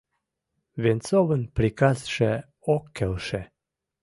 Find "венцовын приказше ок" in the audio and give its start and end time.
0.83-2.83